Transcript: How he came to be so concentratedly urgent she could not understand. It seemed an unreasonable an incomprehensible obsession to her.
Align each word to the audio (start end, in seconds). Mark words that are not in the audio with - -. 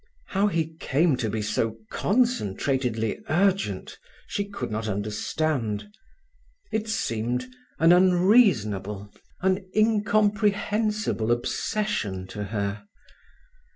How 0.29 0.47
he 0.47 0.65
came 0.79 1.15
to 1.17 1.29
be 1.29 1.43
so 1.43 1.77
concentratedly 1.91 3.21
urgent 3.29 3.99
she 4.25 4.45
could 4.45 4.71
not 4.71 4.87
understand. 4.87 5.95
It 6.71 6.87
seemed 6.89 7.45
an 7.77 7.91
unreasonable 7.91 9.13
an 9.41 9.63
incomprehensible 9.75 11.31
obsession 11.31 12.25
to 12.29 12.45
her. 12.45 12.87